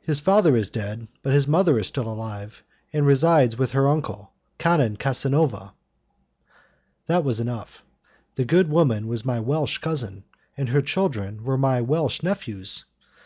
[0.00, 4.32] "His father is dead, but his mother is still alive, and resides with her uncle,
[4.56, 5.74] Canon Casanova."
[7.06, 7.82] That was enough.
[8.36, 10.24] The good woman was my Welsh cousin,
[10.56, 12.86] and her children were my Welsh nephews.